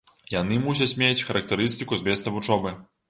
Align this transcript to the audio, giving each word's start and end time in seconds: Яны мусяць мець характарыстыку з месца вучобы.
Яны 0.35 0.55
мусяць 0.63 0.95
мець 1.01 1.25
характарыстыку 1.27 2.01
з 2.01 2.09
месца 2.09 2.35
вучобы. 2.39 2.73